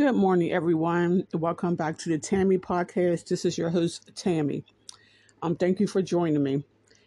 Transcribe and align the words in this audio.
Good 0.00 0.16
morning, 0.16 0.50
everyone. 0.50 1.26
Welcome 1.34 1.76
back 1.76 1.98
to 1.98 2.08
the 2.08 2.16
Tammy 2.16 2.56
podcast. 2.56 3.28
This 3.28 3.44
is 3.44 3.58
your 3.58 3.68
host, 3.68 4.10
Tammy. 4.16 4.64
Um, 5.42 5.56
thank 5.56 5.78
you 5.78 5.86
for 5.86 6.00
joining 6.00 6.42
me. 6.42 6.64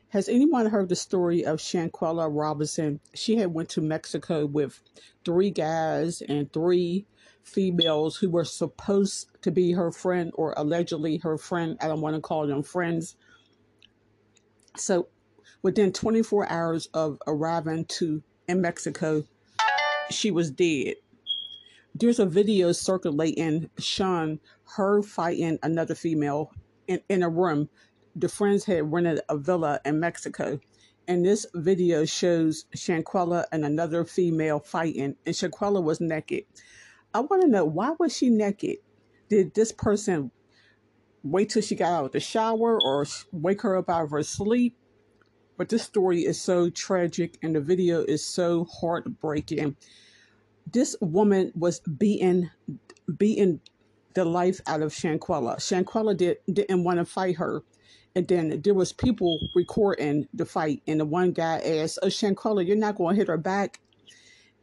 Has 0.10 0.30
anyone 0.30 0.68
heard 0.68 0.90
the 0.90 0.96
story 0.96 1.44
of 1.44 1.58
Shanquella 1.58 2.30
Robinson? 2.32 3.00
She 3.16 3.38
had 3.38 3.52
went 3.52 3.70
to 3.70 3.82
Mexico 3.82 4.46
with 4.46 4.80
three 5.26 5.50
guys 5.50 6.22
and 6.22 6.54
three 6.54 7.08
females 7.42 8.16
who 8.16 8.30
were 8.30 8.46
supposed 8.46 9.26
to 9.42 9.50
be 9.50 9.72
her 9.72 9.92
friend 9.92 10.30
or 10.36 10.54
allegedly 10.56 11.18
her 11.18 11.40
friend. 11.40 11.80
I 11.82 11.88
don't 11.88 12.02
want 12.02 12.16
to 12.16 12.22
call 12.22 12.46
them 12.46 12.62
friends. 12.62 13.16
So 14.78 15.08
within 15.64 15.94
24 15.94 16.48
hours 16.48 16.86
of 16.94 17.18
arriving 17.26 17.86
to 17.86 18.22
in 18.48 18.62
Mexico, 18.62 19.24
she 20.12 20.30
was 20.30 20.52
dead 20.52 20.98
there's 21.96 22.20
a 22.20 22.26
video 22.26 22.72
circulating 22.72 23.70
showing 23.78 24.40
her 24.76 25.02
fighting 25.04 25.60
another 25.62 25.96
female 25.96 26.52
in, 26.88 27.02
in 27.08 27.22
a 27.24 27.30
room. 27.30 27.70
The 28.16 28.30
friends 28.30 28.66
had 28.66 28.92
rented 28.92 29.22
a 29.30 29.38
villa 29.38 29.80
in 29.86 30.00
Mexico. 30.00 30.60
And 31.08 31.26
this 31.26 31.46
video 31.54 32.06
shows 32.06 32.66
Shanquella 32.76 33.46
and 33.52 33.66
another 33.66 34.06
female 34.06 34.60
fighting, 34.60 35.16
and 35.26 35.36
Shanquella 35.36 35.84
was 35.84 36.00
naked. 36.00 36.46
I 37.14 37.20
want 37.20 37.42
to 37.44 37.48
know 37.50 37.66
why 37.66 37.94
was 38.00 38.16
she 38.16 38.30
naked? 38.30 38.78
Did 39.30 39.54
this 39.54 39.72
person 39.72 40.32
wait 41.22 41.50
till 41.50 41.62
she 41.62 41.76
got 41.76 41.92
out 41.92 42.06
of 42.06 42.12
the 42.14 42.20
shower 42.22 42.80
or 42.82 43.06
wake 43.32 43.62
her 43.62 43.76
up 43.76 43.90
out 43.90 44.06
of 44.06 44.12
her 44.12 44.24
sleep? 44.24 44.78
But 45.58 45.70
this 45.70 45.84
story 45.84 46.22
is 46.22 46.42
so 46.42 46.70
tragic 46.70 47.38
and 47.44 47.56
the 47.56 47.62
video 47.62 48.04
is 48.04 48.26
so 48.26 48.66
heartbreaking 48.66 49.76
this 50.74 50.96
woman 51.02 51.52
was 51.56 51.80
beating 51.82 52.50
beating 53.18 53.62
the 54.16 54.26
life 54.26 54.60
out 54.68 54.82
of 54.82 54.92
Shanquella. 54.92 55.58
Shanquella 55.58 56.18
did 56.18 56.38
didn't 56.52 56.84
want 56.84 57.00
to 57.00 57.06
fight 57.06 57.38
her. 57.38 57.64
And 58.16 58.28
then 58.28 58.62
there 58.64 58.76
was 58.76 58.94
people 58.94 59.40
recording 59.56 60.28
the 60.34 60.46
fight, 60.46 60.84
and 60.88 61.00
the 61.00 61.06
one 61.06 61.32
guy 61.32 61.60
asked, 61.60 62.00
"Oh, 62.04 62.08
Shanquella, 62.08 62.66
you're 62.66 62.76
not 62.76 62.96
going 62.96 63.16
to 63.16 63.20
hit 63.20 63.28
her 63.28 63.38
back?" 63.38 63.80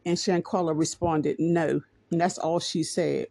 And 0.05 0.17
Shanquella 0.17 0.77
responded, 0.77 1.37
"No," 1.39 1.81
and 2.11 2.21
that's 2.21 2.37
all 2.37 2.59
she 2.59 2.83
said. 2.83 3.27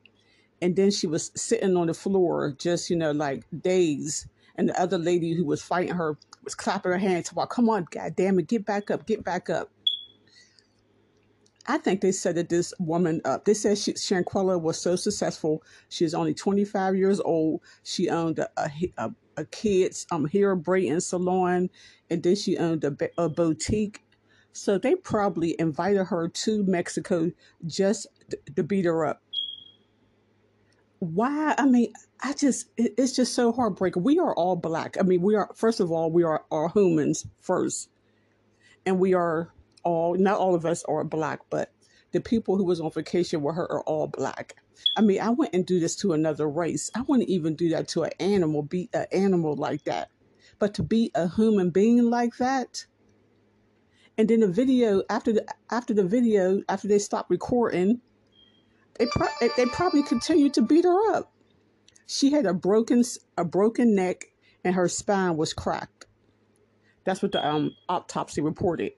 And 0.62 0.77
then 0.77 0.90
she 0.90 1.06
was 1.06 1.33
sitting 1.34 1.77
on 1.77 1.86
the 1.86 1.94
floor, 1.94 2.52
just 2.58 2.90
you 2.90 2.96
know, 2.96 3.12
like 3.12 3.44
dazed. 3.62 4.27
And 4.56 4.68
the 4.68 4.80
other 4.80 4.98
lady 4.98 5.33
who 5.34 5.46
was 5.46 5.62
fighting 5.62 5.94
her 5.94 6.18
was 6.44 6.55
clapping 6.55 6.92
her 6.92 6.98
hands, 6.98 7.33
"Well, 7.33 7.46
come 7.46 7.70
on, 7.70 7.86
God 7.90 8.14
damn 8.14 8.38
it, 8.38 8.48
get 8.48 8.66
back 8.66 8.90
up, 8.90 9.06
get 9.06 9.24
back 9.24 9.48
up." 9.48 9.70
I 11.70 11.78
think 11.78 12.00
they 12.00 12.10
set 12.10 12.34
that 12.34 12.48
this 12.48 12.74
woman 12.80 13.20
up. 13.24 13.44
They 13.44 13.54
said 13.54 13.78
she, 13.78 13.92
Shanquella 13.92 14.60
was 14.60 14.80
so 14.80 14.96
successful. 14.96 15.62
She 15.88 16.04
She's 16.04 16.14
only 16.14 16.34
25 16.34 16.96
years 16.96 17.20
old. 17.20 17.60
She 17.84 18.08
owned 18.08 18.40
a, 18.40 18.48
a, 18.98 19.12
a 19.36 19.44
kid's 19.44 20.04
um, 20.10 20.27
hair 20.27 20.56
braiding 20.56 20.98
salon, 20.98 21.70
and 22.10 22.24
then 22.24 22.34
she 22.34 22.58
owned 22.58 22.82
a, 22.82 22.96
a 23.16 23.28
boutique. 23.28 24.02
So 24.52 24.78
they 24.78 24.96
probably 24.96 25.54
invited 25.60 26.06
her 26.06 26.27
to 26.28 26.64
Mexico 26.64 27.30
just 27.66 28.08
to, 28.30 28.38
to 28.56 28.64
beat 28.64 28.84
her 28.84 29.06
up. 29.06 29.22
Why? 30.98 31.55
I 31.56 31.66
mean, 31.66 31.92
I 32.20 32.32
just, 32.32 32.66
it, 32.77 32.94
it's 32.98 33.14
just 33.14 33.32
so 33.32 33.52
heartbreaking. 33.52 34.02
We 34.02 34.18
are 34.18 34.34
all 34.34 34.56
black. 34.56 34.96
I 34.98 35.05
mean, 35.05 35.22
we 35.22 35.36
are, 35.36 35.48
first 35.55 35.78
of 35.78 35.92
all, 35.92 36.10
we 36.10 36.24
are, 36.24 36.44
are 36.50 36.68
humans 36.70 37.28
first. 37.40 37.90
And 38.84 38.98
we 38.98 39.14
are 39.14 39.52
all 39.83 40.14
not 40.14 40.39
all 40.39 40.55
of 40.55 40.67
us 40.67 40.84
are 40.84 41.05
black, 41.05 41.41
but 41.50 41.73
the 42.12 42.20
people 42.20 42.56
who 42.56 42.64
was 42.64 42.81
on 42.81 42.91
vacation 42.91 43.42
with 43.42 43.56
her 43.56 43.70
are 43.70 43.83
all 43.83 44.09
black. 44.09 44.56
I 44.97 45.03
mean, 45.03 45.20
I 45.20 45.31
wouldn't 45.31 45.67
do 45.67 45.78
this 45.78 45.97
to 45.97 46.12
another 46.12 46.48
race. 46.48 46.91
I 46.95 47.03
wouldn't 47.03 47.28
even 47.28 47.55
do 47.55 47.69
that 47.70 47.89
to 47.89 48.05
an 48.05 48.12
animal, 48.19 48.62
beat 48.62 48.91
an 48.95 49.06
animal 49.12 49.55
like 49.55 49.84
that. 49.84 50.11
But 50.58 50.75
to 50.75 50.83
beat 50.83 51.12
a 51.14 51.28
human 51.28 51.70
being 51.70 52.02
like 52.11 52.36
that, 52.39 52.86
and 54.19 54.29
then 54.29 54.40
the 54.40 54.48
video 54.48 55.02
after 55.08 55.33
the 55.33 55.46
after 55.70 55.95
the 55.95 56.05
video 56.05 56.63
after 56.69 56.89
they 56.89 56.98
stopped 56.98 57.30
recording, 57.30 58.01
they 58.98 59.07
pro- 59.07 59.48
they 59.57 59.67
probably 59.67 60.02
continued 60.02 60.55
to 60.55 60.63
beat 60.63 60.85
her 60.85 61.14
up. 61.14 61.33
She 62.07 62.33
had 62.33 62.45
a 62.45 62.52
broken 62.52 63.02
a 63.39 63.45
broken 63.45 63.95
neck 63.95 64.27
and 64.64 64.74
her 64.74 64.89
spine 64.89 65.36
was 65.36 65.55
cracked. 65.55 66.07
That's 67.05 67.23
what 67.23 67.33
the 67.33 67.46
um, 67.46 67.74
autopsy 67.89 68.40
reported. 68.42 68.92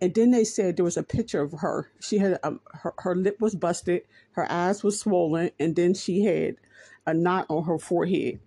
And 0.00 0.14
then 0.14 0.32
they 0.32 0.44
said 0.44 0.76
there 0.76 0.84
was 0.84 0.96
a 0.96 1.02
picture 1.02 1.40
of 1.40 1.52
her. 1.52 1.90
She 2.00 2.18
had 2.18 2.38
um, 2.42 2.60
her, 2.72 2.94
her 2.98 3.14
lip 3.14 3.40
was 3.40 3.54
busted, 3.54 4.02
her 4.32 4.50
eyes 4.50 4.82
was 4.82 5.00
swollen, 5.00 5.50
and 5.58 5.76
then 5.76 5.94
she 5.94 6.24
had 6.24 6.56
a 7.06 7.14
knot 7.14 7.46
on 7.48 7.64
her 7.64 7.78
forehead. 7.78 8.40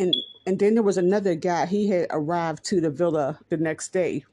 And 0.00 0.14
and 0.46 0.58
then 0.58 0.74
there 0.74 0.82
was 0.82 0.98
another 0.98 1.34
guy. 1.34 1.66
He 1.66 1.88
had 1.88 2.08
arrived 2.10 2.64
to 2.66 2.80
the 2.80 2.90
villa 2.90 3.38
the 3.48 3.56
next 3.56 3.92
day, 3.92 4.24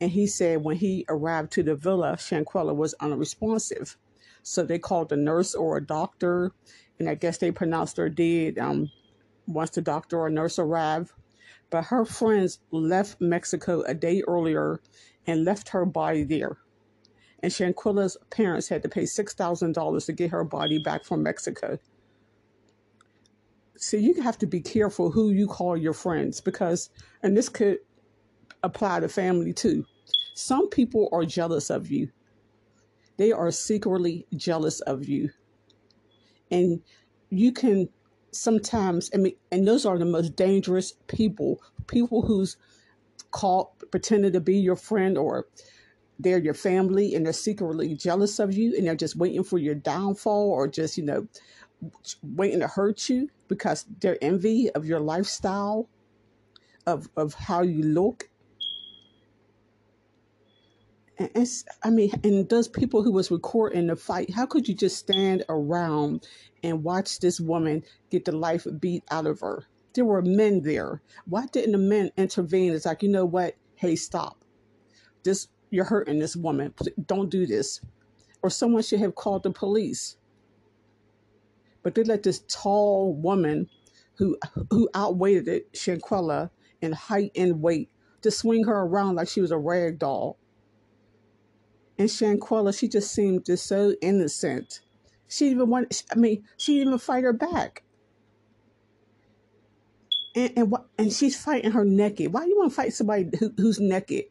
and 0.00 0.10
he 0.10 0.26
said 0.26 0.64
when 0.64 0.76
he 0.76 1.04
arrived 1.08 1.52
to 1.52 1.62
the 1.62 1.74
villa, 1.74 2.16
Shanquella 2.16 2.74
was 2.74 2.94
unresponsive. 3.00 3.96
So 4.42 4.64
they 4.64 4.78
called 4.78 5.12
a 5.12 5.16
nurse 5.16 5.54
or 5.54 5.76
a 5.76 5.84
doctor, 5.86 6.52
and 6.98 7.08
I 7.08 7.14
guess 7.14 7.38
they 7.38 7.50
pronounced 7.52 7.98
her 7.98 8.08
dead. 8.08 8.58
Um, 8.58 8.90
once 9.46 9.70
the 9.70 9.82
doctor 9.82 10.18
or 10.18 10.30
nurse 10.30 10.58
arrived, 10.58 11.12
but 11.70 11.84
her 11.86 12.04
friends 12.04 12.58
left 12.70 13.20
Mexico 13.20 13.82
a 13.82 13.94
day 13.94 14.22
earlier 14.26 14.80
and 15.26 15.44
left 15.44 15.70
her 15.70 15.86
body 15.86 16.24
there. 16.24 16.58
And 17.42 17.52
Shanquella's 17.52 18.16
parents 18.30 18.68
had 18.68 18.82
to 18.82 18.88
pay 18.88 19.04
$6,000 19.04 20.06
to 20.06 20.12
get 20.12 20.30
her 20.30 20.44
body 20.44 20.78
back 20.82 21.04
from 21.04 21.22
Mexico. 21.22 21.78
So 23.76 23.96
you 23.96 24.20
have 24.20 24.36
to 24.38 24.46
be 24.46 24.60
careful 24.60 25.10
who 25.10 25.30
you 25.30 25.46
call 25.46 25.76
your 25.76 25.94
friends 25.94 26.40
because, 26.40 26.90
and 27.22 27.34
this 27.34 27.48
could 27.48 27.78
apply 28.62 29.00
to 29.00 29.08
family 29.08 29.54
too. 29.54 29.86
Some 30.34 30.68
people 30.68 31.08
are 31.12 31.24
jealous 31.24 31.70
of 31.70 31.90
you. 31.90 32.10
They 33.16 33.32
are 33.32 33.50
secretly 33.50 34.26
jealous 34.34 34.80
of 34.80 35.08
you. 35.08 35.30
And 36.50 36.82
you 37.30 37.52
can 37.52 37.88
sometimes, 38.32 39.10
I 39.14 39.18
mean, 39.18 39.34
and 39.50 39.66
those 39.66 39.84
are 39.86 39.98
the 39.98 40.04
most 40.04 40.36
dangerous 40.36 40.94
people, 41.08 41.60
people 41.86 42.22
who's 42.22 42.56
called 43.30 43.68
pretending 43.90 44.32
to 44.32 44.40
be 44.40 44.56
your 44.56 44.76
friend 44.76 45.18
or 45.18 45.46
they're 46.18 46.38
your 46.38 46.54
family 46.54 47.14
and 47.14 47.24
they're 47.24 47.32
secretly 47.32 47.94
jealous 47.94 48.38
of 48.38 48.52
you 48.52 48.76
and 48.76 48.86
they're 48.86 48.94
just 48.94 49.16
waiting 49.16 49.44
for 49.44 49.58
your 49.58 49.74
downfall 49.74 50.50
or 50.50 50.68
just, 50.68 50.96
you 50.96 51.04
know, 51.04 51.26
waiting 52.22 52.60
to 52.60 52.68
hurt 52.68 53.08
you 53.08 53.28
because 53.48 53.86
they're 54.00 54.18
envy 54.22 54.70
of 54.70 54.84
your 54.84 55.00
lifestyle, 55.00 55.88
of, 56.86 57.08
of 57.16 57.34
how 57.34 57.62
you 57.62 57.82
look. 57.82 58.29
And 61.20 61.30
it's, 61.36 61.64
I 61.84 61.90
mean, 61.90 62.10
and 62.24 62.48
those 62.48 62.66
people 62.66 63.04
who 63.04 63.12
was 63.12 63.30
recording 63.30 63.86
the 63.86 63.96
fight, 63.96 64.30
how 64.34 64.46
could 64.46 64.66
you 64.66 64.74
just 64.74 64.96
stand 64.96 65.44
around 65.48 66.26
and 66.62 66.84
watch 66.84 67.20
this 67.20 67.40
woman 67.40 67.82
get 68.10 68.24
the 68.24 68.32
life 68.32 68.66
beat 68.78 69.04
out 69.10 69.26
of 69.26 69.40
her. 69.40 69.66
There 69.94 70.04
were 70.04 70.22
men 70.22 70.62
there. 70.62 71.02
Why 71.26 71.46
didn't 71.46 71.72
the 71.72 71.78
men 71.78 72.10
intervene? 72.16 72.72
It's 72.72 72.86
like, 72.86 73.02
you 73.02 73.08
know 73.08 73.24
what? 73.24 73.56
Hey, 73.74 73.96
stop. 73.96 74.44
This 75.22 75.48
you're 75.70 75.84
hurting 75.84 76.18
this 76.18 76.36
woman. 76.36 76.74
Don't 77.06 77.30
do 77.30 77.46
this. 77.46 77.80
Or 78.42 78.50
someone 78.50 78.82
should 78.82 79.00
have 79.00 79.14
called 79.14 79.42
the 79.42 79.50
police. 79.50 80.16
But 81.82 81.94
they 81.94 82.02
let 82.04 82.22
this 82.22 82.44
tall 82.48 83.14
woman 83.14 83.68
who 84.16 84.36
who 84.70 84.88
outweighed 84.94 85.48
it, 85.48 85.72
Shanquella, 85.72 86.50
in 86.80 86.92
height 86.92 87.32
and 87.36 87.62
weight, 87.62 87.90
to 88.22 88.30
swing 88.30 88.64
her 88.64 88.80
around 88.80 89.16
like 89.16 89.28
she 89.28 89.40
was 89.40 89.50
a 89.50 89.58
rag 89.58 89.98
doll. 89.98 90.38
And 92.00 92.08
Shanquella, 92.08 92.76
she 92.76 92.88
just 92.88 93.12
seemed 93.12 93.44
just 93.44 93.66
so 93.66 93.94
innocent 94.00 94.80
she 95.28 95.50
even 95.50 95.68
want. 95.68 96.02
I 96.10 96.16
mean, 96.16 96.44
she 96.56 96.78
didn't 96.78 96.88
even 96.88 96.98
fight 96.98 97.24
her 97.24 97.34
back. 97.34 97.82
And 100.34 100.50
and 100.56 100.70
what? 100.70 100.86
And 100.96 101.12
she's 101.12 101.38
fighting 101.38 101.72
her 101.72 101.84
naked. 101.84 102.32
Why 102.32 102.44
do 102.44 102.48
you 102.48 102.58
want 102.58 102.72
to 102.72 102.74
fight 102.74 102.94
somebody 102.94 103.28
who, 103.38 103.52
who's 103.56 103.78
naked? 103.78 104.24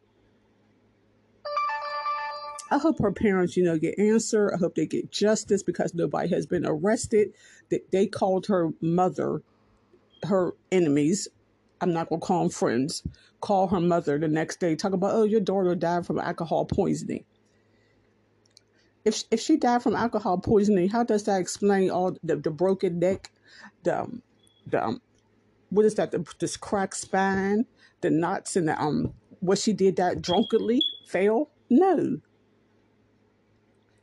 I 2.72 2.78
hope 2.78 2.98
her 3.00 3.12
parents, 3.12 3.56
you 3.56 3.62
know, 3.62 3.78
get 3.78 4.00
answer. 4.00 4.52
I 4.52 4.58
hope 4.58 4.74
they 4.74 4.86
get 4.86 5.12
justice 5.12 5.62
because 5.62 5.94
nobody 5.94 6.28
has 6.30 6.46
been 6.46 6.66
arrested. 6.66 7.32
That 7.70 7.92
they 7.92 8.08
called 8.08 8.46
her 8.48 8.70
mother, 8.80 9.42
her 10.24 10.54
enemies. 10.72 11.28
I'm 11.80 11.92
not 11.92 12.08
gonna 12.08 12.20
call 12.20 12.40
them 12.40 12.50
friends. 12.50 13.04
Call 13.40 13.68
her 13.68 13.80
mother 13.80 14.18
the 14.18 14.26
next 14.26 14.58
day. 14.58 14.74
Talk 14.74 14.92
about, 14.92 15.14
oh, 15.14 15.22
your 15.22 15.40
daughter 15.40 15.76
died 15.76 16.04
from 16.04 16.18
alcohol 16.18 16.66
poisoning 16.66 17.24
if 19.04 19.24
if 19.30 19.40
she 19.40 19.56
died 19.56 19.82
from 19.82 19.96
alcohol 19.96 20.38
poisoning, 20.38 20.88
how 20.88 21.04
does 21.04 21.24
that 21.24 21.40
explain 21.40 21.90
all 21.90 22.16
the, 22.22 22.36
the 22.36 22.50
broken 22.50 22.98
neck, 22.98 23.30
the 23.82 24.02
um, 24.02 24.22
the 24.66 24.84
um, 24.84 25.00
what 25.70 25.86
is 25.86 25.94
that? 25.94 26.10
The, 26.10 26.24
this 26.38 26.56
cracked 26.56 26.96
spine, 26.96 27.66
the 28.00 28.10
knots, 28.10 28.56
and 28.56 28.68
the 28.68 28.80
um, 28.80 29.14
what 29.40 29.58
she 29.58 29.72
did 29.72 29.96
that 29.96 30.20
drunkenly 30.20 30.80
fail? 31.06 31.50
No. 31.70 32.18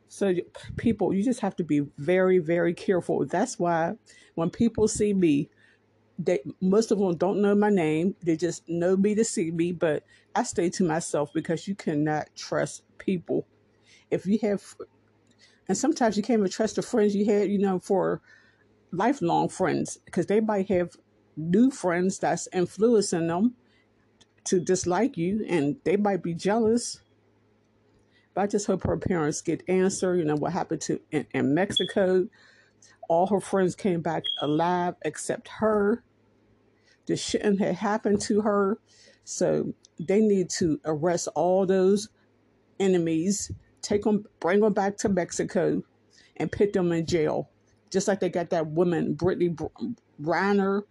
So, 0.10 0.34
people, 0.78 1.14
you 1.14 1.24
just 1.24 1.42
have 1.42 1.56
to 1.58 1.64
be 1.64 1.82
very, 1.98 2.40
very 2.40 2.74
careful. 2.74 3.26
That's 3.26 3.60
why 3.60 3.94
when 4.36 4.50
people 4.50 4.88
see 4.88 5.14
me, 5.14 5.50
they 6.18 6.40
most 6.60 6.92
of 6.92 6.98
them 6.98 7.16
don't 7.18 7.42
know 7.42 7.54
my 7.54 7.70
name. 7.70 8.16
They 8.24 8.36
just 8.36 8.68
know 8.68 8.98
me 8.98 9.14
to 9.14 9.24
see 9.24 9.52
me, 9.52 9.74
but 9.74 10.04
I 10.34 10.44
stay 10.44 10.70
to 10.72 10.84
myself 10.84 11.32
because 11.34 11.68
you 11.68 11.76
cannot 11.76 12.30
trust 12.36 12.84
people. 12.98 13.46
If 14.12 14.26
you 14.26 14.40
have, 14.44 14.64
and 15.68 15.78
sometimes 15.78 16.18
you 16.18 16.24
can't 16.24 16.40
even 16.40 16.52
trust 16.52 16.76
the 16.76 16.82
friends 16.82 17.16
you 17.16 17.26
had, 17.26 17.50
you 17.50 17.60
know, 17.60 17.80
for 17.80 18.22
lifelong 18.92 19.50
friends 19.50 19.98
because 20.06 20.28
they 20.28 20.40
might 20.40 20.70
have 20.70 20.96
new 21.36 21.70
friends 21.70 22.20
that's 22.20 22.48
influencing 22.54 23.28
them 23.28 23.56
to 24.46 24.60
dislike 24.60 25.18
you 25.18 25.46
and 25.48 25.78
they 25.84 25.98
might 25.98 26.24
be 26.24 26.34
jealous. 26.34 27.02
But 28.34 28.42
I 28.42 28.48
just 28.48 28.68
hope 28.68 28.84
her 28.84 28.98
parents 28.98 29.42
get 29.42 29.64
answer. 29.68 30.16
You 30.16 30.24
know 30.24 30.36
what 30.36 30.54
happened 30.54 30.82
to 30.82 31.02
in, 31.12 31.28
in 31.34 31.54
Mexico. 31.54 32.28
All 33.10 33.28
her 33.28 33.42
friends 33.42 33.76
came 33.76 34.02
back 34.02 34.24
alive 34.42 34.96
except 35.04 35.50
her. 35.60 36.04
This 37.08 37.22
shouldn't 37.24 37.60
have 37.60 37.76
happened 37.76 38.22
to 38.22 38.42
her. 38.42 38.80
So 39.24 39.74
they 40.00 40.22
need 40.22 40.50
to 40.52 40.80
arrest 40.86 41.28
all 41.36 41.66
those 41.66 42.10
enemies, 42.80 43.52
take 43.88 44.04
them, 44.04 44.26
bring 44.40 44.60
them 44.60 44.74
back 44.74 44.98
to 44.98 45.10
Mexico, 45.10 45.82
and 46.38 46.52
put 46.52 46.74
them 46.74 46.92
in 46.92 47.06
jail. 47.06 47.50
Just 47.90 48.08
like 48.08 48.20
they 48.20 48.30
got 48.30 48.50
that 48.50 48.68
woman, 48.68 49.16
Brittney 49.16 49.56
Griner, 50.22 50.84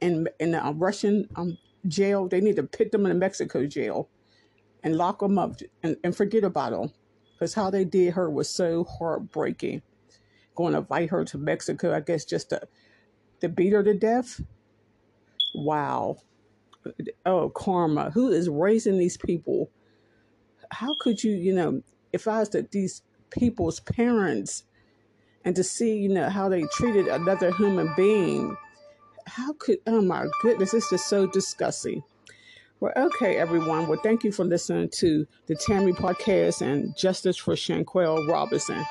in 0.00 0.28
in 0.38 0.50
the 0.50 0.74
Russian 0.76 1.28
um, 1.36 1.56
jail. 1.86 2.28
They 2.28 2.40
need 2.40 2.56
to 2.56 2.64
put 2.64 2.92
them 2.92 3.06
in 3.06 3.12
a 3.12 3.14
Mexico 3.14 3.66
jail 3.66 4.08
and 4.82 4.96
lock 4.96 5.20
them 5.20 5.38
up 5.38 5.56
and, 5.82 5.96
and 6.04 6.14
forget 6.14 6.44
about 6.44 6.72
them. 6.72 6.92
Because 7.34 7.54
how 7.54 7.70
they 7.70 7.84
did 7.84 8.14
her 8.14 8.30
was 8.30 8.48
so 8.48 8.84
heartbreaking. 8.84 9.82
Going 10.54 10.72
to 10.72 10.80
invite 10.80 11.10
her 11.10 11.24
to 11.24 11.38
Mexico, 11.38 11.94
I 11.94 12.00
guess, 12.00 12.24
just 12.24 12.50
to, 12.50 12.60
to 13.40 13.48
beat 13.48 13.72
her 13.72 13.82
to 13.82 13.94
death. 13.94 14.40
Wow. 15.54 16.18
Oh, 17.24 17.48
karma. 17.48 18.10
Who 18.10 18.30
is 18.30 18.48
raising 18.48 18.98
these 18.98 19.16
people? 19.16 19.70
How 20.70 20.94
could 21.00 21.24
you, 21.24 21.32
you 21.32 21.54
know, 21.54 21.82
if 22.12 22.28
I 22.28 22.40
was 22.40 22.50
to 22.50 22.62
these 22.70 23.02
people's 23.30 23.80
parents 23.80 24.64
and 25.44 25.56
to 25.56 25.64
see, 25.64 25.96
you 25.96 26.08
know, 26.08 26.28
how 26.28 26.48
they 26.48 26.62
treated 26.74 27.08
another 27.08 27.52
human 27.52 27.92
being 27.96 28.56
how 29.26 29.52
could, 29.54 29.78
oh 29.86 30.02
my 30.02 30.26
goodness, 30.42 30.74
it's 30.74 30.90
just 30.90 31.08
so 31.08 31.26
disgusting. 31.26 32.02
Well, 32.80 32.92
okay, 32.96 33.36
everyone. 33.36 33.86
Well, 33.86 34.00
thank 34.02 34.24
you 34.24 34.32
for 34.32 34.44
listening 34.44 34.88
to 34.96 35.26
the 35.46 35.54
Tammy 35.54 35.92
podcast 35.92 36.62
and 36.62 36.96
Justice 36.96 37.36
for 37.36 37.54
Shanquell 37.54 38.28
Robinson. 38.28 38.84